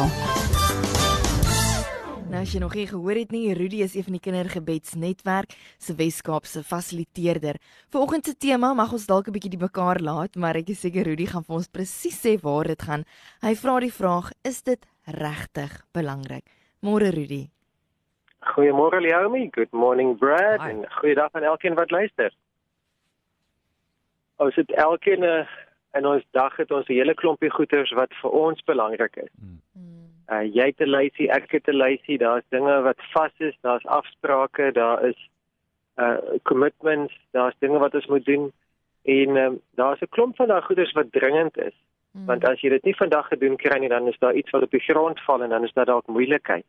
Nou 2.25 2.41
as 2.41 2.49
jy 2.55 2.63
nog 2.65 2.73
nie 2.73 2.89
gehoor 2.89 3.21
het 3.21 3.29
nie, 3.37 3.53
Rudy 3.53 3.85
is 3.85 3.93
een 3.93 4.09
van 4.09 4.17
die 4.17 4.25
kindergebedsnetwerk 4.25 5.53
se 5.77 5.93
Weskaapse 5.93 6.65
fasiliteerder. 6.65 7.61
Vanoggend 7.93 8.25
se 8.25 8.33
tema 8.33 8.73
mag 8.73 8.97
ons 8.97 9.05
dalk 9.05 9.29
'n 9.29 9.37
bietjie 9.37 9.53
die 9.53 9.61
mekaar 9.61 10.01
laat, 10.01 10.33
maar 10.35 10.57
ek 10.57 10.73
is 10.73 10.79
seker 10.79 11.05
Rudy 11.05 11.29
gaan 11.29 11.45
vir 11.45 11.55
ons 11.55 11.69
presies 11.69 12.17
sê 12.17 12.41
waar 12.41 12.65
dit 12.65 12.81
gaan. 12.81 13.05
Hy 13.41 13.55
vra 13.55 13.79
die 13.79 13.93
vraag: 13.93 14.31
Is 14.41 14.63
dit 14.63 14.85
regtig 15.05 15.85
belangrik? 15.93 16.49
Môre 16.81 17.13
Rudy. 17.13 17.54
Goeiemôre 18.45 19.01
Leomi, 19.01 19.49
good 19.51 19.71
morning 19.71 20.17
Brad 20.17 20.61
Hi. 20.61 20.69
en 20.69 20.85
goeiedag 20.91 21.29
aan 21.31 21.43
elkeen 21.43 21.73
wat 21.73 21.91
luister. 21.91 22.33
Ons 24.35 24.55
het 24.55 24.71
elkeen 24.71 25.23
uh, 25.23 25.47
in 25.97 26.05
ons 26.05 26.23
dag 26.31 26.55
het 26.55 26.71
ons 26.71 26.87
'n 26.87 26.93
hele 26.93 27.13
klompie 27.13 27.49
goeders 27.49 27.91
wat 27.91 28.13
vir 28.21 28.31
ons 28.31 28.63
belangrik 28.63 29.15
is. 29.15 29.33
Uh 30.29 30.43
jy 30.57 30.65
het 30.65 30.79
'n 30.79 30.89
lysie, 30.89 31.29
ek 31.29 31.51
het 31.51 31.67
'n 31.67 31.77
lysie, 31.77 32.17
daar's 32.17 32.45
dinge 32.49 32.81
wat 32.81 32.97
vas 33.13 33.33
is, 33.37 33.57
daar's 33.61 33.85
afsprake, 33.85 34.71
daar 34.71 35.03
is 35.05 35.29
uh 35.97 36.17
commitments, 36.43 37.13
daar's 37.31 37.55
dinge 37.59 37.79
wat 37.79 37.95
ons 37.95 38.05
moet 38.05 38.25
doen 38.25 38.53
en 39.03 39.37
um, 39.37 39.61
daar's 39.75 40.01
'n 40.01 40.09
klomp 40.09 40.35
van 40.35 40.47
daai 40.47 40.61
goeders 40.61 40.91
wat 40.91 41.11
dringend 41.11 41.57
is. 41.57 41.73
Hmm. 42.11 42.25
Want 42.25 42.47
as 42.49 42.61
jy 42.61 42.69
dit 42.69 42.83
nie 42.83 42.95
vandag 42.95 43.27
gedoen 43.27 43.55
kry 43.55 43.79
nie, 43.79 43.89
dan 43.89 44.07
is 44.07 44.19
daar 44.19 44.33
iets 44.33 44.49
wat 44.49 44.61
op 44.61 44.71
die 44.71 44.85
grond 44.87 45.19
val 45.19 45.43
en 45.43 45.49
dan 45.49 45.63
is 45.63 45.73
daar 45.73 45.85
dalk 45.85 46.07
moeilikheid. 46.07 46.65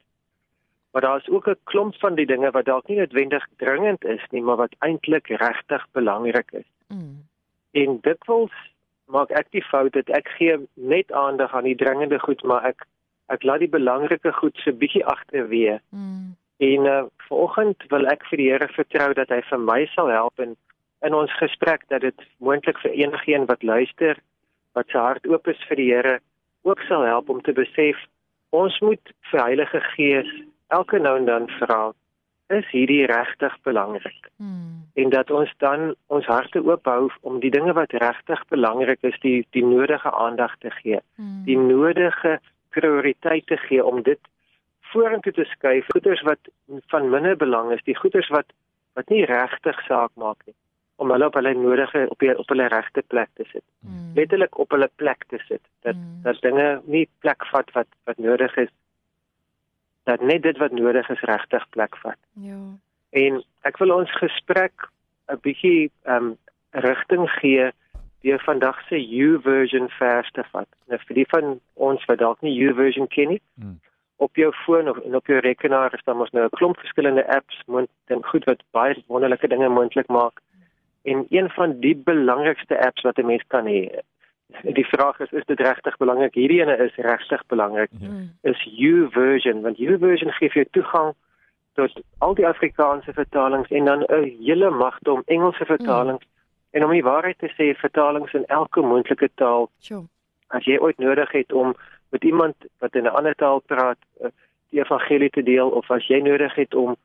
Maar 0.97 1.05
daar 1.05 1.17
is 1.17 1.29
ook 1.29 1.47
'n 1.49 1.59
klomp 1.65 1.95
van 1.95 2.15
die 2.15 2.27
dinge 2.27 2.51
wat 2.51 2.65
dalk 2.65 2.87
nie 2.87 2.97
noodwendig 2.97 3.47
dringend 3.57 4.05
is 4.05 4.27
nie, 4.31 4.43
maar 4.43 4.57
wat 4.57 4.77
eintlik 4.79 5.27
regtig 5.29 5.87
belangrik 5.93 6.51
is. 6.51 6.69
Mm. 6.89 7.27
En 7.71 7.99
dikwels 8.01 8.53
maak 9.05 9.31
ek 9.31 9.47
die 9.51 9.65
fout 9.65 9.93
dat 9.93 10.09
ek 10.09 10.29
gee 10.29 10.57
net 10.75 11.13
aandag 11.13 11.55
aan 11.55 11.65
die 11.65 11.77
dringende 11.77 12.19
goed, 12.19 12.43
maar 12.43 12.65
ek 12.65 12.87
ek 13.27 13.43
laat 13.43 13.59
die 13.59 13.69
belangrike 13.69 14.33
goed 14.33 14.57
so 14.57 14.73
bietjie 14.73 15.05
agterweë. 15.05 15.79
Mm. 15.89 16.37
En 16.57 16.85
uh, 16.85 17.05
vanoggend 17.29 17.85
wil 17.89 18.07
ek 18.07 18.25
vir 18.25 18.37
die 18.37 18.51
Here 18.51 18.69
vertrou 18.69 19.13
dat 19.13 19.29
hy 19.29 19.43
vir 19.43 19.59
my 19.59 19.87
sal 19.87 20.09
help 20.09 20.39
en 20.39 20.57
in 21.01 21.15
ons 21.15 21.37
gesprek 21.37 21.89
dat 21.89 22.01
dit 22.01 22.21
moontlik 22.39 22.79
vir 22.79 22.91
enigiemand 22.91 23.49
wat 23.49 23.63
luister 23.63 24.17
wat 24.73 24.89
sy 24.89 24.99
hart 24.99 25.27
oop 25.27 25.47
is 25.47 25.65
vir 25.69 25.77
die 25.77 25.93
Here 25.93 26.19
ook 26.63 26.81
sal 26.81 27.05
help 27.05 27.29
om 27.29 27.43
te 27.43 27.53
besef 27.53 27.97
ons 28.51 28.81
moet 28.81 29.13
vir 29.31 29.41
Heilige 29.45 29.81
Gees 29.81 30.47
elke 30.69 30.99
nou 30.99 31.17
en 31.19 31.25
dan 31.25 31.49
vra 31.61 31.93
is 32.49 32.67
hierdie 32.71 33.07
regtig 33.07 33.57
belangrik 33.63 34.31
Mm. 34.39 34.83
en 34.95 35.11
dat 35.11 35.31
ons 35.31 35.53
dan 35.59 35.95
ons 36.07 36.27
harte 36.27 36.61
oop 36.65 36.85
hou 36.85 37.11
om 37.21 37.41
die 37.41 37.51
dinge 37.51 37.73
wat 37.73 37.93
regtig 37.93 38.43
belangrik 38.49 38.99
is 39.03 39.19
die 39.21 39.47
die 39.51 39.65
nodige 39.65 40.11
aandag 40.13 40.57
te 40.59 40.71
gee 40.71 41.01
Mm. 41.17 41.45
die 41.45 41.57
nodige 41.59 42.39
prioriteit 42.71 43.47
te 43.47 43.57
gee 43.57 43.85
om 43.85 44.03
dit 44.03 44.19
vorentoe 44.93 45.33
te 45.33 45.45
skuif. 45.45 45.87
Goeders 45.89 46.23
wat 46.23 46.39
van 46.93 47.11
minder 47.11 47.37
belang 47.37 47.73
is, 47.73 47.83
die 47.85 47.97
goeders 47.97 48.29
wat 48.29 48.47
wat 48.95 49.09
nie 49.09 49.25
regtig 49.25 49.81
saak 49.87 50.11
maak 50.15 50.39
nie 50.47 50.55
om 50.97 51.11
hulle 51.11 51.27
op 51.27 51.35
hulle 51.35 51.55
nodige 51.55 52.07
op 52.11 52.19
die, 52.19 52.31
op 52.39 52.49
hulle 52.49 52.67
regte 52.73 53.03
plek 53.03 53.29
te 53.35 53.45
sit. 53.53 53.65
Mm. 53.81 54.13
Letterlik 54.15 54.59
op 54.59 54.71
hulle 54.71 54.91
plek 54.97 55.25
te 55.29 55.39
sit. 55.49 55.61
Dat 55.83 55.95
Mm. 55.95 56.23
dat 56.23 56.41
dinge 56.41 56.81
nie 56.85 57.09
plek 57.21 57.47
vat 57.47 57.71
wat 57.73 57.87
wat 58.05 58.19
nodig 58.19 58.57
is. 58.57 58.69
Dat 60.07 60.21
net 60.23 60.43
dit 60.43 60.59
wat 60.63 60.73
nodig 60.73 61.09
is 61.11 61.23
regtig 61.27 61.65
plek 61.75 61.97
vat. 62.03 62.19
Ja. 62.33 62.59
En 63.11 63.43
ek 63.67 63.79
wil 63.83 63.95
ons 63.95 64.13
gesprek 64.21 64.89
'n 65.29 65.41
bietjie 65.43 65.91
ehm 66.05 66.25
um, 66.25 66.37
rigting 66.71 67.31
gee 67.41 67.71
deur 68.23 68.43
vandag 68.45 68.79
se 68.89 68.99
U 68.99 69.41
version 69.43 69.89
vers 69.89 70.31
te 70.31 70.45
vat. 70.53 70.69
Nou 70.87 70.99
vir 71.07 71.15
die 71.15 71.27
van 71.29 71.61
ons 71.75 72.05
wat 72.05 72.19
dalk 72.19 72.41
nie 72.43 72.59
U 72.59 72.75
version 72.75 73.07
ken 73.07 73.29
nie, 73.29 73.43
Mm. 73.55 73.81
op 74.17 74.37
jou 74.37 74.53
foon 74.53 74.89
of 74.89 74.99
en 74.99 75.15
op 75.15 75.27
jou 75.27 75.39
rekenaar 75.41 75.95
is 75.95 76.05
daar 76.05 76.17
mos 76.17 76.31
nou 76.31 76.45
'n 76.45 76.57
klomp 76.59 76.79
verskillende 76.79 77.27
apps 77.29 77.63
moontlik 77.67 78.27
goed 78.27 78.45
wat 78.45 78.63
baie 78.71 79.03
wonderlike 79.07 79.49
dinge 79.49 79.69
moontlik 79.69 80.09
maak. 80.09 80.41
En 81.05 81.27
een 81.29 81.51
van 81.51 81.81
die 81.81 81.97
belangrikste 81.97 82.79
apps 82.87 83.03
wat 83.03 83.19
'n 83.19 83.27
mens 83.27 83.45
kan 83.47 83.67
hê. 83.67 84.01
Die 84.63 84.87
vraag 84.87 85.21
is 85.21 85.31
is 85.31 85.45
dit 85.45 85.61
regtig 85.61 85.97
belangrik? 85.97 86.35
Hierdie 86.35 86.61
ene 86.61 86.77
is 86.77 86.95
regtig 86.95 87.43
belangrik 87.47 87.91
Ja. 87.99 88.09
Mm. 88.09 88.31
is 88.43 88.67
U-version 88.79 89.63
want 89.63 89.79
U-version 89.79 90.33
gee 90.33 90.49
vir 90.49 90.63
jou 90.63 90.69
toegang 90.71 91.15
tot 91.75 92.01
al 92.19 92.35
die 92.35 92.47
Afrikaanse 92.47 93.13
vertalings 93.13 93.71
en 93.71 93.85
dan 93.85 94.05
'n 94.09 94.37
hele 94.41 94.71
magte 94.71 95.13
om 95.13 95.23
Engelse 95.27 95.65
vertalings 95.65 96.25
en 96.71 96.85
om 96.85 96.91
die 96.91 97.03
waarheid 97.03 97.39
te 97.39 97.51
sê 97.59 97.75
vertalings 97.79 98.33
in 98.33 98.45
elke 98.47 98.81
moontlike 98.81 99.29
taal 99.35 99.71
Sjoe. 99.81 100.05
as 100.49 100.65
jy 100.65 100.79
ooit 100.79 100.99
nodig 100.99 101.33
het 101.33 101.53
om 101.53 101.75
met 102.11 102.25
iemand 102.25 102.55
wat 102.79 102.95
in 102.95 103.05
'n 103.05 103.17
ander 103.19 103.35
taal 103.35 103.61
praat 103.61 103.99
eh, 104.21 104.29
die 104.71 104.81
evangelie 104.81 105.31
te 105.31 105.43
deel 105.43 105.69
of 105.69 105.91
as 105.91 106.07
jy 106.07 106.21
nodig 106.21 106.55
het 106.55 106.75
om 106.75 106.97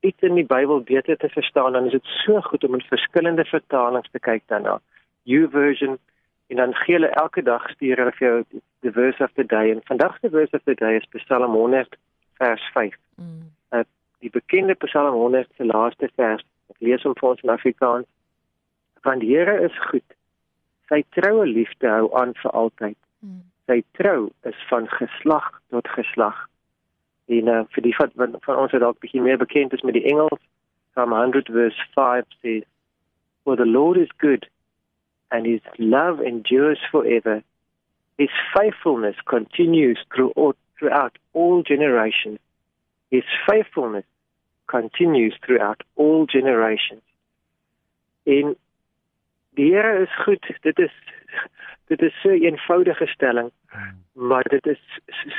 iets 0.00 0.22
in 0.22 0.34
die 0.34 0.46
Bybel 0.46 0.80
beter 0.80 1.16
te 1.16 1.28
verstaan 1.28 1.72
dan 1.72 1.86
is 1.86 1.92
dit 1.92 2.04
so 2.04 2.40
goed 2.40 2.64
om 2.64 2.74
in 2.74 2.80
verskillende 2.80 3.44
vertalings 3.44 4.10
te 4.10 4.18
kyk 4.18 4.42
daarna. 4.46 4.80
U-version 5.24 5.98
en 6.46 6.56
dan 6.56 6.74
gee 6.74 6.94
hulle 6.94 7.08
elke 7.08 7.42
dag 7.42 7.70
stuur 7.70 7.96
hulle 7.96 8.14
vir 8.18 8.26
jou 8.28 8.62
the 8.86 8.90
verse 8.90 9.22
of 9.24 9.32
the 9.34 9.46
day 9.46 9.70
en 9.70 9.80
vandag 9.84 10.18
se 10.20 10.30
verse 10.30 10.54
of 10.56 10.62
the 10.64 10.74
day 10.74 10.96
is 10.96 11.22
Psalm 11.22 11.54
100 11.54 11.96
vers 12.38 12.70
5. 12.74 12.94
Mm. 13.16 13.52
Die 14.18 14.30
bekende 14.30 14.74
Psalm 14.74 15.14
100 15.14 15.48
se 15.56 15.64
laaste 15.64 16.08
vers. 16.14 16.44
Ek 16.72 16.80
lees 16.80 17.04
hom 17.04 17.14
vir 17.18 17.28
ons 17.28 17.42
in 17.44 17.52
Afrikaans. 17.52 18.08
Want 19.06 19.22
die 19.22 19.30
Here 19.30 19.58
is 19.62 19.76
goed. 19.90 20.16
Sy 20.90 21.02
troue 21.14 21.46
liefde 21.46 21.90
hou 21.90 22.08
aan 22.18 22.34
vir 22.40 22.54
altyd. 22.62 22.98
Mm. 23.20 23.42
Sy 23.70 23.82
trou 23.98 24.30
is 24.48 24.58
van 24.70 24.88
geslag 24.96 25.46
tot 25.74 25.88
geslag. 25.94 26.38
En 27.26 27.50
uh, 27.50 27.62
vir 27.74 27.86
die 27.86 27.94
van, 27.98 28.12
van, 28.18 28.34
van 28.46 28.60
ons 28.62 28.74
wat 28.74 28.82
dalk 28.82 28.98
bietjie 29.02 29.22
meer 29.22 29.38
bekend 29.38 29.74
is 29.74 29.84
met 29.86 29.98
die 29.98 30.06
Engels, 30.06 30.42
Psalm 30.94 31.12
100 31.12 31.50
verse 31.52 31.88
5 31.94 32.24
says, 32.40 32.64
"For 33.44 33.56
the 33.58 33.66
Lord 33.66 33.98
is 34.00 34.12
good, 34.22 34.46
and 35.30 35.46
his 35.46 35.60
love 35.78 36.20
endures 36.20 36.78
forever. 36.90 37.42
His 38.18 38.30
faithfulness 38.56 39.16
continues 39.26 39.98
through 40.14 40.30
all, 40.30 40.54
throughout 40.78 41.18
all 41.32 41.62
generations. 41.62 42.38
His 43.10 43.24
faithfulness 43.48 44.04
continues 44.66 45.34
throughout 45.44 45.82
all 45.94 46.26
generations." 46.26 47.02
En 48.24 48.56
die 49.54 49.72
Here 49.72 50.02
is 50.02 50.24
goed. 50.24 50.56
Dit 50.60 50.78
is 50.78 50.92
dit 51.86 52.02
is 52.02 52.20
so 52.20 52.28
'n 52.28 52.42
eenvoudige 52.42 53.06
stelling, 53.06 53.50
maar 54.12 54.42
dit 54.42 54.66
is 54.66 54.80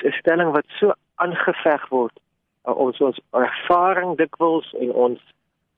'n 0.04 0.12
stelling 0.12 0.52
wat 0.52 0.66
so 0.68 0.94
aangeveg 1.16 1.88
word. 1.88 2.20
Ons 2.62 2.98
ons 3.02 3.20
ervaring 3.32 4.18
dikwels 4.18 4.74
en 4.74 4.92
ons 4.92 5.22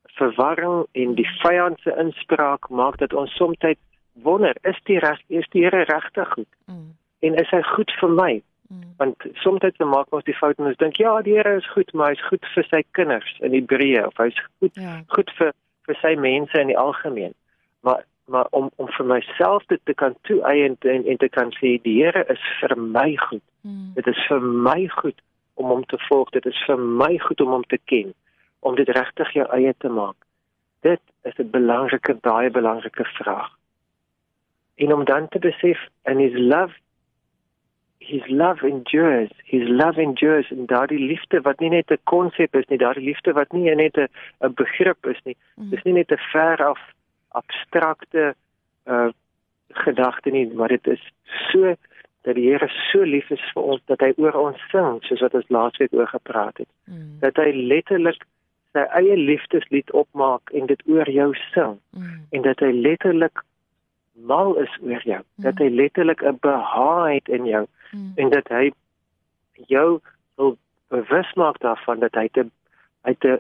verwarring 0.03 0.85
en 0.91 1.15
die 1.15 1.29
vyand 1.41 1.79
se 1.79 1.95
inspraak 1.95 2.69
maak 2.69 2.97
dat 2.97 3.13
ons 3.13 3.35
soms 3.35 3.57
wonder, 4.23 4.55
is 4.61 4.79
die 4.83 4.99
reg 4.99 5.19
is 5.27 5.47
die 5.49 5.63
Here 5.63 5.83
regtig 5.83 6.29
goed? 6.33 6.51
Mm. 6.65 6.95
En 7.19 7.35
is 7.35 7.49
hy 7.49 7.61
goed 7.61 7.91
vir 7.99 8.09
my? 8.09 8.41
Mm. 8.69 8.93
Want 8.97 9.25
soms 9.33 9.61
maak 9.77 10.13
ons 10.13 10.23
die 10.23 10.37
fout 10.37 10.59
en 10.59 10.69
ons 10.69 10.77
dink 10.77 10.97
ja, 11.01 11.21
die 11.21 11.33
Here 11.37 11.55
is 11.57 11.71
goed, 11.73 11.93
maar 11.93 12.13
hy's 12.13 12.27
goed 12.27 12.45
vir 12.53 12.67
sy 12.69 12.83
kinders 12.91 13.31
in 13.41 13.55
Hebreë 13.57 14.05
of 14.07 14.17
hy's 14.17 14.37
goed 14.59 14.75
Ja. 14.75 15.01
goed 15.07 15.31
vir 15.37 15.53
vir 15.89 15.97
sy 16.01 16.13
mense 16.15 16.59
in 16.61 16.67
die 16.67 16.77
algemeen. 16.77 17.33
Maar 17.81 18.05
maar 18.29 18.47
om 18.51 18.69
om 18.75 18.87
vir 18.87 19.05
myself 19.05 19.65
dit 19.67 19.81
te 19.83 19.93
kan 19.93 20.15
toeëien 20.21 20.77
en, 20.79 21.05
en 21.05 21.17
te 21.17 21.29
kan 21.29 21.49
sê 21.57 21.77
die 21.81 21.97
Here 22.03 22.25
is 22.29 22.43
vir 22.61 22.77
my 22.77 23.15
goed. 23.17 23.45
Mm. 23.61 23.91
Dit 23.95 24.07
is 24.07 24.25
vir 24.29 24.41
my 24.41 24.87
goed 24.87 25.21
om 25.59 25.65
hom 25.73 25.85
te 25.85 25.97
volg. 26.07 26.29
Dit 26.29 26.45
is 26.45 26.63
vir 26.67 26.77
my 26.77 27.17
goed 27.25 27.41
om 27.41 27.55
hom 27.57 27.65
te 27.67 27.79
ken, 27.91 28.13
om 28.59 28.75
dit 28.75 28.89
regtig 28.89 29.33
jou 29.33 29.47
eie 29.55 29.73
te 29.77 29.89
maak. 29.89 30.15
Dit 30.85 31.01
is 31.25 31.33
'n 31.39 31.49
belangrike 31.51 32.13
baie 32.21 32.49
belangrike 32.49 33.05
vraag. 33.17 33.49
En 34.79 34.93
om 34.95 35.03
dan 35.05 35.27
te 35.27 35.39
besef 35.43 35.79
and 36.07 36.23
his 36.23 36.35
love 36.35 36.73
his 38.09 38.23
love 38.27 38.63
endures. 38.63 39.29
His 39.43 39.67
love 39.67 40.01
endures 40.01 40.51
en 40.51 40.65
daardie 40.65 40.99
liefde 40.99 41.41
wat 41.41 41.59
nie 41.59 41.69
net 41.69 41.91
'n 41.91 41.99
konsep 42.03 42.55
is 42.55 42.67
nie, 42.67 42.77
daardie 42.77 43.03
liefde 43.03 43.33
wat 43.33 43.51
nie 43.51 43.75
net 43.75 43.97
'n 43.97 44.07
'n 44.41 44.53
begrip 44.53 45.05
is 45.05 45.19
nie. 45.23 45.37
Mm. 45.55 45.69
Dis 45.69 45.83
nie 45.83 45.93
net 45.93 46.11
'n 46.11 46.17
ver 46.31 46.57
af 46.65 46.79
abstrakte 47.27 48.35
uh 48.85 49.09
gedagte 49.69 50.29
nie, 50.29 50.53
maar 50.53 50.67
dit 50.67 50.87
is 50.87 51.11
so 51.51 51.75
dat 52.21 52.35
die 52.35 52.49
Here 52.49 52.67
so 52.91 53.03
lief 53.03 53.29
is 53.29 53.51
vir 53.53 53.63
ons 53.63 53.81
dat 53.85 53.99
hy 53.99 54.13
oor 54.17 54.33
ons 54.33 54.61
sing, 54.71 54.97
soos 55.01 55.21
wat 55.21 55.33
ons 55.33 55.49
laasweek 55.49 55.93
oor 55.93 56.07
gepraat 56.07 56.57
het. 56.57 56.67
Mm. 56.85 57.19
Dat 57.19 57.35
hy 57.35 57.51
letterlik 57.53 58.25
sy 58.73 58.79
eie 58.79 59.17
liefdeslied 59.17 59.91
opmaak 59.91 60.49
en 60.53 60.65
dit 60.65 60.81
oor 60.85 61.09
jou 61.09 61.33
sing 61.53 61.79
Mm. 61.91 62.25
en 62.31 62.41
dat 62.41 62.59
hy 62.59 62.71
letterlik 62.71 63.43
mal 64.25 64.55
is 64.57 64.77
oor 64.81 65.01
jou. 65.03 65.21
Dat 65.35 65.57
hy 65.57 65.69
letterlik 65.69 66.21
'n 66.23 66.37
behaag 66.41 67.13
het 67.13 67.27
in 67.27 67.45
jou 67.45 67.67
Mm. 67.91 68.11
en 68.15 68.29
dat 68.29 68.47
hy 68.47 68.71
jou 69.67 69.99
wil 70.35 70.57
bewus 70.87 71.33
maak 71.33 71.57
daarvan 71.59 71.99
dat 71.99 72.13
hy 72.13 72.27
te 72.27 72.45
hy 73.07 73.15
'n 73.21 73.39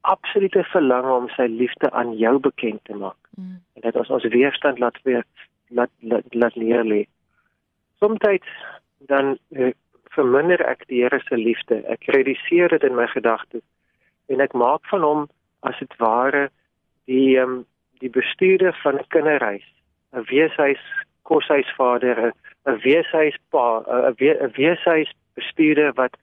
absolute 0.00 0.64
verlang 0.64 1.06
om 1.10 1.28
sy 1.28 1.46
liefde 1.46 1.90
aan 1.90 2.16
jou 2.16 2.38
bekend 2.38 2.84
te 2.84 2.94
maak. 2.94 3.22
Mm. 3.36 3.62
En 3.74 3.80
dat 3.80 3.96
ons 3.96 4.10
ons 4.10 4.24
weerstand 4.24 4.78
laat 4.78 4.98
weer 5.02 5.24
laat 5.68 5.90
laat, 6.00 6.24
laat 6.34 6.56
leer 6.56 6.84
lê. 6.84 7.06
Somstyds 7.98 8.48
dan 8.98 9.38
uh, 9.50 9.72
verminder 10.10 10.60
ek 10.66 10.86
die 10.86 11.02
Here 11.02 11.20
se 11.20 11.36
liefde. 11.36 11.82
Ek 11.86 12.04
reduseer 12.04 12.68
dit 12.68 12.82
in 12.82 12.94
my 12.94 13.06
gedagtes 13.06 13.62
en 14.26 14.40
ek 14.40 14.52
maak 14.52 14.86
van 14.90 15.02
hom 15.02 15.28
as 15.60 15.78
dit 15.78 15.96
ware 15.96 16.48
die 17.04 17.38
um, 17.38 17.64
die 17.98 18.10
bestuurder 18.10 18.74
van 18.82 18.98
'n 18.98 19.06
kinderhuis, 19.08 19.66
'n 20.12 20.24
weeshuis 20.30 20.82
koshuisvader, 21.22 22.32
'n 22.66 22.78
weeshuispa, 22.84 23.66
'n 23.88 24.52
weeshuis 24.56 25.10
bestuurder 25.34 25.92
wat 25.94 26.16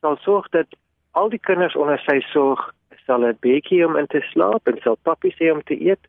sal 0.00 0.16
sorg 0.16 0.48
dat 0.48 0.66
al 1.10 1.28
die 1.28 1.42
kinders 1.48 1.76
onder 1.76 1.98
sy 1.98 2.20
sorg 2.20 2.72
sal 3.06 3.24
'n 3.24 3.36
bedjie 3.40 3.86
om 3.86 3.96
in 3.96 4.06
te 4.06 4.20
slaap 4.20 4.66
en 4.66 4.78
sal 4.82 4.96
pappies 5.02 5.38
hê 5.38 5.50
om 5.52 5.62
te 5.62 5.76
eet 5.88 6.04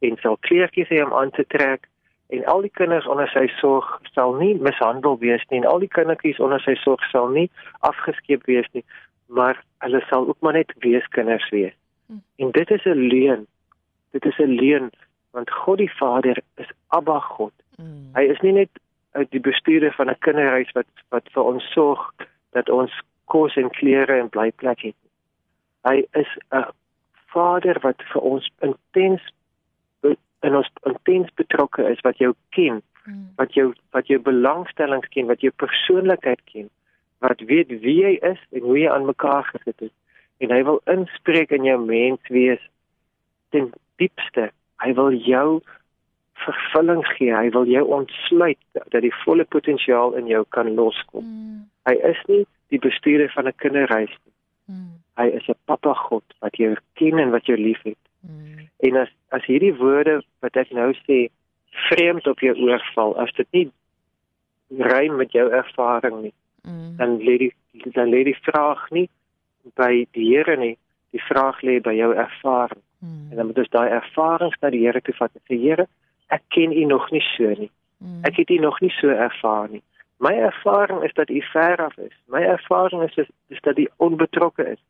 en 0.00 0.16
sal 0.16 0.36
kleertjies 0.40 0.88
hê 0.88 1.02
om 1.04 1.12
aan 1.12 1.30
te 1.30 1.44
trek 1.46 1.88
en 2.28 2.44
al 2.44 2.60
die 2.60 2.74
kinders 2.78 3.06
onder 3.06 3.28
sy 3.28 3.46
sorg 3.60 3.88
sal 4.14 4.34
nie 4.34 4.54
mishandel 4.68 5.18
wees 5.18 5.44
nie 5.50 5.60
en 5.60 5.68
al 5.72 5.78
die 5.78 5.92
kindertjies 5.96 6.40
onder 6.40 6.60
sy 6.60 6.74
sorg 6.74 7.02
sal 7.10 7.28
nie 7.28 7.50
afgeskeep 7.80 8.46
wees 8.46 8.68
nie 8.72 8.84
maar 9.26 9.64
hulle 9.78 10.00
sal 10.08 10.28
ook 10.28 10.40
maar 10.40 10.52
net 10.52 10.74
weeskinders 10.78 11.48
wees. 11.50 11.72
Hmm. 12.06 12.22
En 12.36 12.50
dit 12.50 12.70
is 12.70 12.84
'n 12.84 12.98
leuen. 13.12 13.46
Dit 14.10 14.24
is 14.24 14.38
'n 14.38 14.54
leuen 14.60 14.90
want 15.34 15.50
God 15.50 15.78
die 15.82 15.90
Vader 15.90 16.38
is 16.62 16.70
Abba 16.94 17.18
God. 17.34 17.52
Hmm. 17.76 18.10
Hy 18.14 18.28
is 18.30 18.40
nie 18.46 18.54
net 18.54 18.70
uit 19.18 19.30
die 19.34 19.42
bestuurder 19.42 19.94
van 19.98 20.10
'n 20.10 20.22
kinderhuis 20.26 20.70
wat 20.78 20.86
wat 21.14 21.28
vir 21.34 21.42
ons 21.42 21.64
sorg 21.72 22.12
dat 22.52 22.70
ons 22.70 22.92
kos 23.24 23.56
en 23.56 23.70
klere 23.70 24.18
en 24.18 24.28
blyplek 24.28 24.80
het. 24.80 25.00
Hy 25.84 26.06
is 26.12 26.30
'n 26.50 26.70
Vader 27.34 27.78
wat 27.82 28.02
vir 28.12 28.22
ons 28.22 28.50
intens 28.60 29.22
in 30.44 30.56
ons 30.56 30.70
intens 30.82 31.30
betrokke 31.34 31.88
is 31.88 32.00
wat 32.04 32.18
jou 32.18 32.34
ken, 32.56 32.82
hmm. 33.04 33.28
wat 33.36 33.54
jou 33.54 33.72
wat 33.96 34.06
jou 34.06 34.20
belangstellings 34.20 35.08
ken, 35.08 35.26
wat 35.26 35.40
jou 35.40 35.52
persoonlikheid 35.56 36.40
ken, 36.52 36.70
wat 37.24 37.40
weet 37.40 37.72
wie 37.84 37.96
jy 38.02 38.14
is 38.22 38.40
en 38.52 38.60
hoe 38.60 38.78
jy 38.78 38.90
aan 38.90 39.08
mekaar 39.08 39.44
gesit 39.52 39.80
het. 39.80 39.92
En 40.38 40.50
hy 40.50 40.62
wil 40.64 40.80
inspreek 40.84 41.50
in 41.50 41.64
jou 41.64 41.78
mens 41.80 42.20
wees 42.28 42.60
ten 43.50 43.72
diepste. 43.96 44.50
Hy 44.84 44.92
wil 44.94 45.12
jou 45.12 45.62
vervulling 46.44 47.04
gee. 47.16 47.32
Hy 47.32 47.50
wil 47.54 47.68
jou 47.70 47.84
ontsluit 47.98 48.60
dat 48.92 49.00
die 49.04 49.14
volle 49.24 49.44
potensiaal 49.44 50.16
in 50.18 50.28
jou 50.28 50.44
kan 50.56 50.74
loskom. 50.74 51.24
Mm. 51.24 51.62
Hy 51.88 51.94
is 52.10 52.20
nie 52.28 52.42
die 52.74 52.80
bestuurder 52.82 53.32
van 53.36 53.48
'n 53.48 53.56
kinderreis 53.62 54.12
nie. 54.24 54.34
Mm. 54.66 54.92
Hy 55.20 55.26
is 55.38 55.48
'n 55.48 55.58
pappa 55.64 55.94
God 55.94 56.24
wat 56.40 56.56
jou 56.56 56.76
ken 56.94 57.18
en 57.18 57.30
wat 57.30 57.46
jou 57.46 57.56
liefhet. 57.56 58.00
Mm. 58.20 58.68
En 58.78 58.96
as 58.96 59.10
as 59.28 59.44
hierdie 59.44 59.74
woorde 59.74 60.22
wat 60.40 60.56
ek 60.56 60.70
nou 60.70 60.92
sê 61.06 61.28
vreemd 61.88 62.26
op 62.26 62.38
jou 62.40 62.54
oor 62.54 62.82
val, 62.94 63.16
as 63.18 63.32
dit 63.32 63.48
nie 63.52 63.70
rym 64.78 65.16
met 65.16 65.32
jou 65.32 65.50
ervaring 65.50 66.22
nie, 66.22 66.34
mm. 66.62 66.96
dan 66.96 67.18
lê 67.18 67.36
die 67.38 67.52
dan 67.92 68.08
lê 68.08 68.24
die 68.24 68.38
vraag 68.42 68.90
nie 68.90 69.08
by 69.74 70.06
die 70.12 70.28
Here 70.30 70.56
nie, 70.56 70.76
die 71.10 71.22
vraag 71.22 71.62
lê 71.62 71.80
by 71.80 71.94
jou 71.96 72.12
ervaring. 72.14 72.83
Mm. 73.04 73.30
En 73.30 73.36
dan 73.36 73.46
moet 73.46 73.58
ons 73.58 73.68
daai 73.68 73.90
ervarings 73.90 74.56
na 74.60 74.70
die 74.70 74.84
Here 74.86 75.00
toe 75.00 75.14
vat 75.14 75.32
en 75.34 75.44
sê 75.48 75.58
Here, 75.60 75.86
ek 76.36 76.42
ken 76.56 76.72
U 76.72 76.84
nog 76.84 77.10
nie 77.10 77.24
so 77.34 77.50
nie. 77.58 77.70
Mm. 77.98 78.22
Ek 78.28 78.40
het 78.40 78.50
U 78.50 78.58
nog 78.62 78.80
nie 78.80 78.92
so 78.96 79.08
ervaar 79.08 79.68
nie. 79.70 79.82
My 80.24 80.32
ervaring 80.48 81.02
is 81.04 81.12
dat 81.12 81.30
U 81.30 81.40
ver 81.52 81.84
af 81.84 81.96
is. 81.98 82.16
My 82.32 82.42
ervaring 82.42 83.02
is 83.02 83.16
is, 83.16 83.30
is 83.48 83.60
dat 83.60 83.78
U 83.78 83.88
onbetrokke 83.96 84.70
is. 84.76 84.80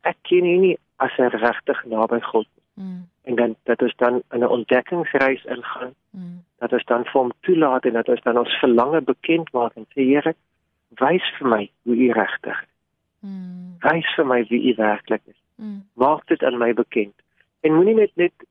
Ek 0.00 0.16
ken 0.22 0.46
U 0.46 0.56
nie 0.66 0.76
as 0.96 1.16
'n 1.18 1.34
regtig 1.34 1.84
naby 1.84 2.20
God 2.20 2.46
nie. 2.54 2.84
Mm. 2.84 3.08
En 3.22 3.34
dan 3.34 3.56
dat 3.62 3.82
ons 3.82 3.96
dan 3.96 4.22
in 4.30 4.40
'n 4.40 4.54
ontdekkingsreis 4.58 5.44
ingaan. 5.44 5.94
Mm. 6.10 6.44
Dat 6.58 6.72
ons 6.72 6.84
dan 6.84 7.04
vir 7.04 7.20
hom 7.20 7.32
toelaat 7.40 7.84
en 7.84 7.92
dat 7.92 8.08
ons 8.08 8.22
dan 8.22 8.38
ons 8.38 8.58
verlange 8.58 9.00
bekend 9.00 9.52
maak 9.52 9.74
en 9.74 9.86
sê 9.94 10.02
Here, 10.12 10.34
wys 10.88 11.26
vir 11.38 11.48
my 11.48 11.70
hoe 11.82 11.96
U 11.96 12.12
regtig 12.12 12.62
is. 12.62 12.74
Mm. 13.20 13.76
Wys 13.80 14.14
vir 14.14 14.26
my 14.26 14.44
wie 14.48 14.72
U 14.72 14.74
werklik 14.76 15.22
is. 15.26 15.40
Mm. 15.56 15.82
Maak 15.94 16.26
dit 16.26 16.42
aan 16.44 16.58
my 16.58 16.72
bekend. 16.74 17.14
En 17.66 17.74
moenie 17.74 17.96
net 17.98 18.14
net 18.14 18.46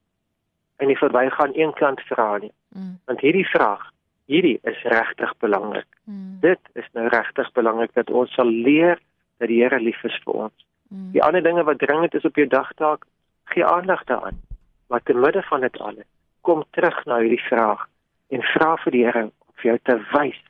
in 0.84 0.92
die 0.92 1.00
verbygaan 1.00 1.56
een 1.56 1.74
kant 1.74 2.02
vra 2.10 2.38
nie. 2.38 2.52
Mm. 2.76 2.98
Want 3.08 3.22
hierdie 3.24 3.48
vraag, 3.48 3.84
hierdie 4.32 4.58
is 4.64 4.82
regtig 4.92 5.32
belangrik. 5.44 5.88
Mm. 6.04 6.38
Dit 6.44 6.60
is 6.74 6.88
nou 6.98 7.08
regtig 7.08 7.52
belangrik 7.52 7.94
dat 7.94 8.10
ons 8.10 8.34
sal 8.36 8.50
leer 8.50 9.00
dat 9.38 9.48
die 9.48 9.62
Here 9.62 9.80
lief 9.80 10.04
is 10.04 10.18
vir 10.26 10.34
ons. 10.48 10.66
Mm. 10.90 11.12
Die 11.16 11.24
ander 11.24 11.44
dinge 11.44 11.64
wat 11.64 11.80
dringend 11.80 12.16
is 12.16 12.28
op 12.28 12.36
jou 12.36 12.48
dagtaak, 12.48 13.06
gee 13.54 13.66
aandag 13.66 14.04
daaraan. 14.04 14.42
Maar 14.88 15.04
te 15.04 15.14
midde 15.14 15.44
van 15.44 15.62
dit 15.62 15.80
alles, 15.80 16.08
kom 16.42 16.64
terug 16.70 17.06
na 17.06 17.20
hierdie 17.24 17.46
vraag 17.48 17.88
en 18.30 18.44
vra 18.54 18.76
vir 18.84 18.92
die 18.92 19.06
Here 19.06 19.24
om 19.24 19.56
vir 19.62 19.72
jou 19.72 19.80
te 19.84 19.98
wys 20.12 20.42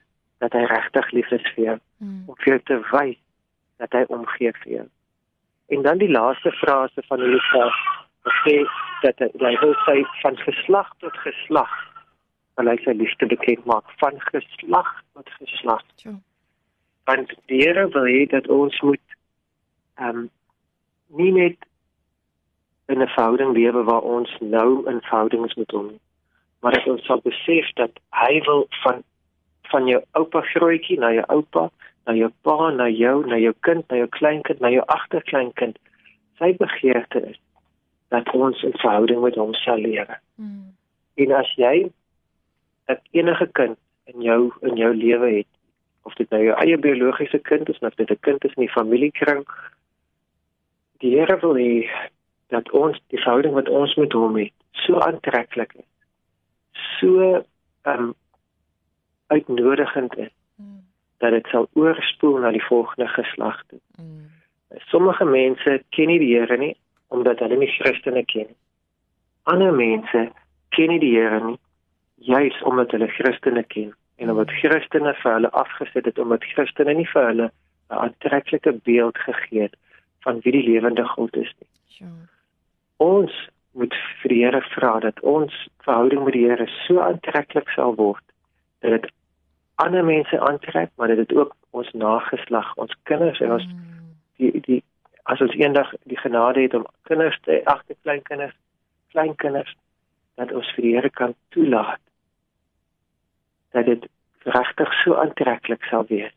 dat 0.44 0.58
hy 0.58 0.66
regtig 0.72 1.12
lief 1.12 1.32
is 1.32 1.46
vir 1.54 1.64
jou. 1.70 1.78
Mm. 1.98 2.24
Om 2.28 2.42
vir 2.42 2.54
jou 2.54 2.62
te 2.72 2.80
wys 2.92 3.22
dat 3.78 3.94
hy 3.94 4.04
omgee 4.10 4.52
vir 4.64 4.72
jou. 4.80 4.88
En 5.74 5.82
dan 5.82 5.98
die 5.98 6.12
laaste 6.12 6.52
frase 6.52 7.04
van 7.08 7.22
hierdie 7.22 7.46
vraag, 7.52 7.78
sê 8.44 8.58
dat 9.02 9.20
hy 9.20 9.56
wil 9.62 9.76
sê 9.86 9.98
van 10.22 10.38
geslag 10.38 10.90
tot 11.04 11.18
geslag 11.26 11.74
wil 12.56 12.72
hy 12.72 12.78
sy 12.84 12.96
liefde 12.96 13.28
bekend 13.28 13.66
maak 13.66 13.92
van 14.00 14.20
geslag 14.32 14.90
tot 15.14 15.30
geslag. 15.40 15.84
Ja. 16.04 16.16
Want 17.06 17.34
die 17.52 17.62
Here 17.62 17.88
wil 17.94 18.08
hê 18.08 18.26
dat 18.32 18.48
ons 18.48 18.82
moet 18.82 19.18
ehm 19.96 20.26
um, 20.26 20.30
nie 21.08 21.32
net 21.32 21.58
in 22.88 23.02
'n 23.02 23.08
verhouding 23.08 23.54
lewe 23.54 23.84
waar 23.84 24.02
ons 24.02 24.32
nou 24.40 24.90
in 24.90 25.02
verhoudings 25.02 25.54
met 25.56 25.72
hom 25.72 25.94
maar 26.62 26.74
dat 26.74 26.88
ons 26.88 27.06
sal 27.06 27.22
besef 27.22 27.68
dat 27.74 27.92
hy 28.10 28.42
wil 28.46 28.68
van 28.84 29.04
van 29.62 29.88
jou 29.88 30.02
oupa 30.12 30.42
grootjie 30.42 31.00
na 31.00 31.12
jou 31.14 31.26
oupa 31.28 31.70
na 32.06 32.14
jou 32.14 32.30
pa 32.42 32.72
na 32.72 32.88
jou 32.90 33.26
na 33.26 33.38
jou 33.38 33.54
kind 33.60 33.90
na 33.90 33.98
jou 33.98 34.08
kleinkind 34.08 34.60
na 34.60 34.70
jou 34.70 34.86
agterkleinkind 34.86 35.78
sy 36.40 36.54
begeerte 36.58 37.22
is 37.30 37.40
dat 38.16 38.34
ons 38.34 38.64
'n 38.64 38.78
verhouding 38.84 39.22
met 39.22 39.36
hom 39.36 39.54
sal 39.54 39.78
lewe. 39.78 40.18
Mm. 40.36 40.76
En 41.16 41.32
as 41.32 41.52
jy 41.56 41.92
'n 42.88 43.00
enige 43.12 43.48
kind 43.52 43.78
in 44.06 44.22
jou 44.22 44.54
in 44.62 44.76
jou 44.76 44.96
lewe 44.96 45.30
het 45.38 45.52
of 46.04 46.14
dit 46.14 46.30
nou 46.30 46.44
jou 46.44 46.56
eie 46.58 46.78
biologiese 46.78 47.40
kind 47.40 47.70
is 47.70 47.80
of 47.80 47.96
dit 47.96 48.12
'n 48.12 48.20
kind 48.20 48.44
is 48.46 48.54
in 48.54 48.66
die 48.66 48.78
familiekring 48.80 49.46
die 51.00 51.18
Here 51.18 51.38
wil 51.40 51.56
hê 51.56 51.90
dat 52.48 52.72
ons 52.72 53.00
die 53.08 53.20
verhouding 53.20 53.54
wat 53.54 53.70
ons 53.70 53.96
met 53.96 54.14
hom 54.14 54.38
het 54.38 54.54
so 54.72 55.00
aantreklik 55.00 55.74
is. 55.74 55.90
So 57.00 57.44
ehm 57.82 58.04
um, 58.04 58.14
uitnodigend 59.28 60.18
is 60.18 60.34
mm. 60.56 60.86
dat 61.18 61.32
dit 61.32 61.48
sal 61.48 61.68
oorspoel 61.74 62.38
na 62.38 62.52
die 62.52 62.64
volgende 62.64 63.08
geslag 63.08 63.64
toe. 63.68 63.80
Mm. 63.98 64.30
Sommige 64.78 65.26
mense 65.26 65.84
ken 65.90 66.08
nie 66.08 66.20
die 66.20 66.34
Here 66.38 66.58
nie 66.58 66.76
omdat 67.08 67.40
hulle 67.40 67.58
nie 67.58 67.72
Christene 67.78 68.26
ken 68.26 68.48
nie. 68.50 68.60
Ander 69.44 69.74
mense 69.74 70.30
ken 70.76 70.90
nie 70.90 71.00
die 71.00 71.16
Here 71.18 71.42
nie 71.44 71.60
juis 72.16 72.62
omdat 72.64 72.92
hulle 72.92 73.08
Christene 73.08 73.64
ken 73.64 73.94
en 74.18 74.32
omdat. 74.32 74.52
Christene 74.62 75.14
vir 75.22 75.34
hulle 75.34 75.52
afgesit 75.52 76.06
het 76.06 76.20
omdat 76.20 76.44
Christene 76.54 76.94
nie 76.94 77.10
vir 77.14 77.28
hulle 77.32 77.52
'n 77.90 78.00
aantreklike 78.08 78.72
beeld 78.84 79.18
gegee 79.18 79.62
het 79.68 79.76
van 80.24 80.40
wie 80.42 80.52
die 80.52 80.68
lewende 80.72 81.06
God 81.06 81.36
is 81.36 81.52
nie. 81.60 81.70
Sure 81.88 82.34
ons 82.98 83.32
moet 83.76 83.94
vir 84.22 84.32
die 84.32 84.42
Here 84.44 84.62
vra 84.72 85.00
dat 85.04 85.20
ons 85.20 85.54
verhouding 85.84 86.24
met 86.24 86.34
die 86.34 86.46
Here 86.48 86.68
so 86.86 87.02
aantreklik 87.04 87.70
sal 87.76 87.96
word 88.00 88.24
dat 88.86 89.02
dit 89.02 89.12
ander 89.84 90.06
mense 90.06 90.40
aantrek, 90.40 90.92
maar 90.96 91.12
dat 91.12 91.18
dit 91.18 91.34
ook 91.36 91.56
ons 91.76 91.90
nageslag, 91.92 92.76
ons 92.80 92.94
kinders 93.04 93.42
en 93.44 93.58
ons 93.58 93.66
mm. 93.66 94.12
die 94.40 94.62
die 94.68 94.84
as 95.26 95.42
ons 95.42 95.56
eendag 95.58 95.92
die 96.06 96.20
genade 96.22 96.62
het 96.62 96.76
om 96.78 96.86
kinders 97.10 97.38
te 97.46 97.62
agter 97.66 97.96
klein 98.02 98.22
kinders, 98.28 98.56
klein 99.14 99.36
kinders 99.36 99.76
dat 100.40 100.52
ons 100.52 100.72
vir 100.76 100.88
die 100.88 100.96
Here 100.96 101.10
kan 101.10 101.36
toelaat 101.56 102.02
dat 103.76 103.86
dit 103.86 104.08
regtig 104.46 104.94
so 105.04 105.16
aantreklik 105.20 105.84
sal 105.90 106.06
wees 106.12 106.32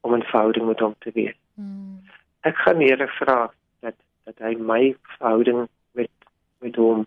om 0.00 0.14
'n 0.14 0.26
verhouding 0.30 0.66
met 0.66 0.80
hom 0.80 0.94
te 0.98 1.10
hê. 1.14 1.32
Mm. 1.54 2.00
Ek 2.42 2.56
gaan 2.56 2.78
die 2.78 2.88
Here 2.88 3.08
vra 3.08 3.52
dat 3.80 3.94
dat 4.24 4.38
hy 4.38 4.54
my 4.56 4.96
verhouding 5.18 5.68
met 6.64 6.76
hom 6.76 7.06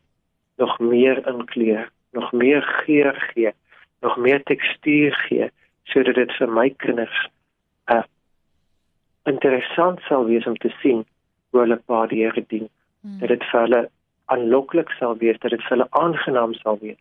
nog 0.57 0.79
meer 0.79 1.27
inkleer, 1.27 1.89
nog 2.11 2.31
meer 2.31 2.61
geur 2.61 3.13
gee, 3.33 3.51
nog 4.01 4.17
meer 4.17 4.43
tekstuur 4.43 5.13
gee 5.27 5.49
sodat 5.83 6.15
dit 6.15 6.31
vir 6.39 6.51
my 6.51 6.69
kinders 6.83 7.17
uh 7.93 8.03
interessant 9.27 9.99
sal 10.07 10.25
wees 10.25 10.45
om 10.47 10.55
te 10.63 10.69
sien 10.81 11.01
hoe 11.51 11.61
hulle 11.63 11.77
pa 11.89 12.05
die 12.07 12.21
Here 12.23 12.43
dien. 12.47 12.69
Hmm. 13.01 13.19
Dat 13.19 13.29
dit 13.29 13.43
vir 13.51 13.61
hulle 13.61 13.89
aanloklik 14.25 14.89
sal 14.99 15.17
wees, 15.17 15.39
dat 15.39 15.51
dit 15.51 15.61
vir 15.61 15.77
hulle 15.77 15.87
aangenaam 15.89 16.53
sal 16.53 16.77
wees. 16.81 16.99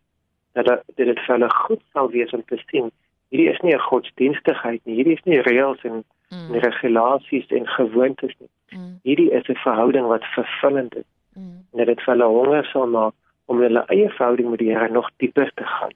Dat 0.52 0.66
dit 0.66 1.06
dit 1.06 1.18
vir 1.18 1.34
hulle 1.34 1.50
goed 1.50 1.82
sal 1.92 2.10
wees 2.10 2.32
om 2.32 2.44
te 2.44 2.60
sien 2.66 2.92
hierdie 3.30 3.50
is 3.50 3.60
nie 3.60 3.74
'n 3.74 3.88
godsdienstigheid 3.90 4.80
nie, 4.84 4.94
hierdie 4.94 5.16
is 5.18 5.24
nie 5.24 5.40
reëls 5.42 5.82
en, 5.82 6.04
hmm. 6.30 6.54
en 6.54 6.60
regulasies 6.60 7.46
en 7.50 7.66
gewoontes 7.66 8.34
nie. 8.38 8.50
Hmm. 8.68 8.98
Hierdie 9.02 9.30
is 9.30 9.48
'n 9.48 9.62
verhouding 9.66 10.06
wat 10.06 10.24
vervullend 10.34 10.96
is 10.96 11.08
en 11.36 11.78
dat 11.78 11.86
dit 11.86 12.00
vir 12.00 12.14
hulle 12.14 12.24
honger 12.24 12.64
sal 12.64 12.86
maak 12.86 13.14
om 13.44 13.60
hulle 13.60 13.84
eie 13.94 14.08
verhouding 14.10 14.50
met 14.50 14.58
die 14.58 14.72
Here 14.72 14.88
nog 14.88 15.10
dieper 15.16 15.50
te 15.54 15.64
gaan. 15.64 15.92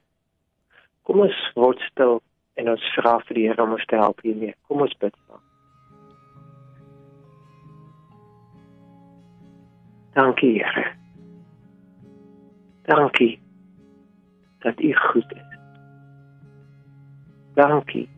Kom 1.03 1.21
ons 1.21 1.39
word 1.55 1.81
stil 1.81 2.21
en 2.55 2.69
ons 2.69 2.93
vra 2.95 3.19
vir 3.19 3.35
die 3.35 3.47
Here 3.49 3.63
om 3.63 3.73
ons 3.73 3.87
te 3.87 3.97
help 3.97 4.21
hiermee. 4.21 4.55
Kom 4.69 4.81
ons 4.81 4.97
bid 4.99 5.15
saam. 5.27 5.50
Dankie 10.13 10.65
Here. 10.65 10.87
Dankie 12.83 13.41
dat 14.59 14.81
U 14.81 14.95
goed 14.95 15.33
is. 15.33 15.59
Dankie 17.55 18.09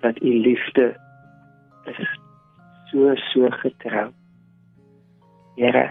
dat 0.00 0.22
U 0.22 0.40
liefde 0.40 1.00
is 1.84 2.18
so 2.84 3.14
so 3.14 3.50
getrou. 3.50 4.12
Here, 5.54 5.90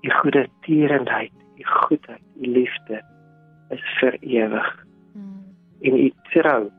U 0.00 0.10
goeie 0.10 0.48
tierenheid, 0.60 1.32
U 1.56 1.64
goedheid, 1.64 2.22
U 2.40 2.46
liefde 2.46 3.02
is 3.68 3.82
vir 4.00 4.16
ewig. 4.20 4.86
Mm. 5.12 5.56
En 5.80 5.96
U 5.96 6.12
trou 6.22 6.70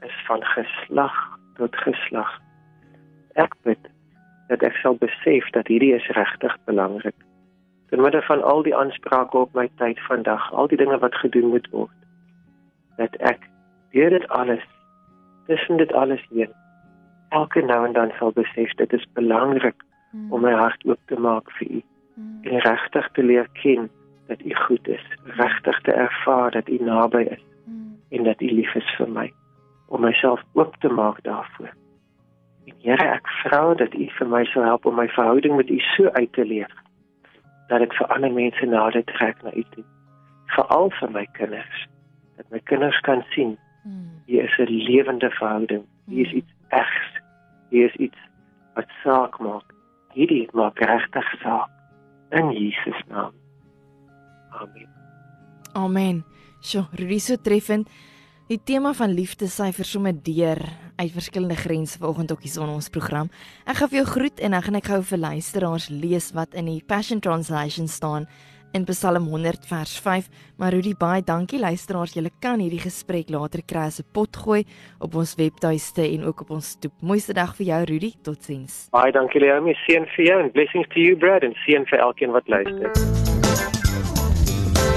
is 0.00 0.24
van 0.26 0.42
geslag 0.42 1.38
tot 1.54 1.76
geslag. 1.76 2.40
Ek 3.32 3.54
bid 3.62 3.90
dat 4.48 4.62
ek 4.62 4.76
sal 4.82 4.96
besef 5.00 5.48
dat 5.50 5.66
hierdie 5.66 5.94
is 5.94 6.06
regtig 6.18 6.56
belangrik. 6.64 7.16
Ten 7.90 8.00
midde 8.02 8.22
van 8.22 8.42
al 8.42 8.62
die 8.62 8.76
aansprake 8.76 9.38
op 9.38 9.54
my 9.54 9.68
tyd 9.76 10.00
vandag, 10.06 10.52
al 10.52 10.68
die 10.68 10.78
dinge 10.78 10.98
wat 10.98 11.14
gedoen 11.14 11.50
moet 11.54 11.68
word, 11.70 11.98
dat 12.96 13.14
ek 13.16 13.42
deur 13.94 14.10
dit 14.10 14.28
alles 14.28 14.62
tussen 15.46 15.76
dit 15.76 15.92
alles 15.92 16.22
heen 16.30 16.52
elke 17.28 17.62
nou 17.62 17.86
en 17.86 17.92
dan 17.92 18.12
sal 18.18 18.32
besef 18.32 18.74
dit 18.74 18.92
is 18.92 19.06
belangrik 19.12 19.84
mm. 20.12 20.32
om 20.32 20.40
my 20.40 20.52
hart 20.52 20.84
oop 20.86 21.00
te 21.06 21.18
maak 21.20 21.50
vir 21.58 21.70
u 21.70 21.80
mm. 22.14 22.42
en 22.42 22.60
regtig 22.66 23.08
te 23.12 23.22
leer 23.22 23.48
ken 23.62 23.90
dat 24.26 24.42
u 24.42 24.54
goed 24.54 24.88
is, 24.88 25.02
regtig 25.24 25.80
te 25.80 25.92
ervaar 25.92 26.50
dat 26.50 26.68
u 26.68 26.78
naby 26.82 27.22
is 27.30 27.42
mm. 27.64 27.98
en 28.08 28.24
dat 28.24 28.40
u 28.40 28.50
lief 28.50 28.74
is 28.74 28.94
vir 28.98 29.10
my 29.10 29.32
om 29.86 30.00
myself 30.02 30.42
oop 30.52 30.74
te 30.82 30.88
maak 30.88 31.22
daarvoor. 31.22 31.70
Here, 32.84 33.06
ek 33.16 33.28
vra 33.42 33.74
dat 33.74 33.94
u 33.94 34.06
vir 34.18 34.28
my 34.28 34.44
sal 34.44 34.62
help 34.62 34.86
om 34.86 34.94
my 34.94 35.08
verhouding 35.08 35.56
met 35.56 35.70
u 35.70 35.78
so 35.96 36.10
uit 36.14 36.32
te 36.32 36.44
leef 36.44 36.72
dat 37.68 37.82
dit 37.82 37.94
vir 37.98 38.06
ander 38.14 38.32
mense 38.32 38.66
nader 38.66 39.02
trek 39.04 39.42
na 39.42 39.50
u 39.54 39.62
toe. 39.74 39.84
Veral 40.54 40.90
vir 41.00 41.10
my 41.10 41.26
kinders, 41.34 41.86
dat 42.36 42.46
my 42.50 42.60
kinders 42.70 43.00
kan 43.00 43.24
sien 43.34 43.56
hier 44.26 44.44
is 44.44 44.58
'n 44.58 44.70
lewende 44.70 45.30
verhouding. 45.30 45.84
Hier 46.06 46.26
is 46.26 46.32
iets 46.32 46.52
egs. 46.68 47.20
Hier 47.70 47.86
is 47.86 47.94
iets 47.94 48.18
wat 48.74 48.88
saak 49.02 49.38
maak. 49.38 49.74
Hierdie 50.12 50.48
maak 50.52 50.78
regtig 50.78 51.28
saak 51.42 51.70
in 52.30 52.50
Jesus 52.50 53.00
naam. 53.08 53.32
Amen. 54.50 54.88
Amen. 55.72 56.24
So, 56.60 56.86
Rudy 56.92 57.18
so 57.18 57.36
treffend. 57.36 57.88
Die 58.46 58.60
tema 58.62 58.92
van 58.94 59.10
liefde 59.10 59.48
syfer 59.50 59.82
sommer 59.82 60.12
deur 60.14 60.60
uit 60.96 61.10
verskillende 61.10 61.56
grense 61.58 61.98
vanoggend 61.98 62.30
ook 62.30 62.44
hier 62.46 62.60
in 62.62 62.68
ons 62.76 62.86
program. 62.94 63.26
Ek 63.66 63.80
gaan 63.80 63.90
vir 63.90 63.98
jou 63.98 64.04
groet 64.06 64.38
en 64.38 64.54
dan 64.54 64.62
gaan 64.62 64.78
ek 64.78 64.90
gou 64.92 65.00
vir 65.08 65.18
luisteraars 65.18 65.88
lees 65.90 66.28
wat 66.36 66.54
in 66.54 66.70
die 66.70 66.78
Passion 66.86 67.18
Translation 67.18 67.90
staan 67.90 68.28
in 68.70 68.86
Psalm 68.86 69.26
100 69.32 69.66
vers 69.66 69.98
5. 69.98 70.30
Maar 70.62 70.78
Rudy, 70.78 70.94
baie 70.94 71.26
dankie 71.26 71.58
luisteraars. 71.58 72.14
Julle 72.14 72.30
kan 72.38 72.62
hierdie 72.62 72.84
gesprek 72.86 73.34
later 73.34 73.66
kry 73.66 73.90
as 73.90 73.98
'n 73.98 74.06
pot 74.14 74.30
gooi 74.36 74.62
op 75.00 75.14
ons 75.16 75.34
webtuiste 75.34 76.06
en 76.06 76.22
ook 76.22 76.46
op 76.46 76.50
ons 76.50 76.68
stoep. 76.78 76.94
Mooiste 77.02 77.34
dag 77.34 77.56
vir 77.56 77.66
jou 77.66 77.84
Rudy. 77.84 78.14
Totsiens. 78.22 78.88
Baie 78.92 79.10
dankie 79.10 79.40
Leomi. 79.40 79.74
Seën 79.74 80.06
vir 80.14 80.24
jou 80.24 80.40
en 80.40 80.52
blessings 80.52 80.86
to 80.94 81.00
you 81.00 81.16
Brad 81.16 81.42
en 81.42 81.54
seën 81.66 81.84
vir 81.84 81.98
elkeen 81.98 82.30
wat 82.30 82.46
luister. 82.46 83.25